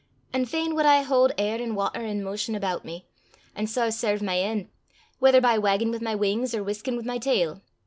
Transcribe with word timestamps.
An' 0.33 0.45
fain 0.45 0.73
wad 0.73 0.83
I 0.87 1.03
haud 1.03 1.31
air 1.37 1.61
an' 1.61 1.75
watter 1.75 2.01
in 2.01 2.23
motion 2.23 2.55
aboot 2.55 2.83
me, 2.83 3.05
an' 3.55 3.67
sae 3.67 3.91
serve 3.91 4.23
my 4.23 4.39
en' 4.39 4.67
whether 5.19 5.39
by 5.39 5.59
waggin' 5.59 5.91
wi' 5.91 5.99
my 5.99 6.15
wings 6.15 6.55
or 6.55 6.63
whiskin' 6.63 6.95
wi' 6.95 7.03
my 7.03 7.19
tail. 7.19 7.61